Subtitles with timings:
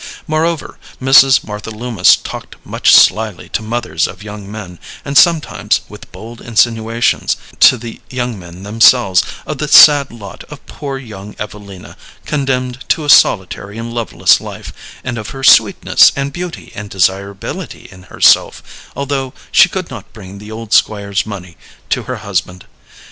[0.25, 1.43] Moreover, Mrs.
[1.45, 7.37] Martha Loomis talked much slyly to mothers of young men, and sometimes with bold insinuations
[7.59, 11.95] to the young men themselves, of the sad lot of poor young Evelina,
[12.25, 17.87] condemned to a solitary and loveless life, and of her sweetness and beauty and desirability
[17.91, 18.63] in herself,
[18.95, 21.57] although she could not bring the old Squire's money
[21.91, 22.65] to her husband.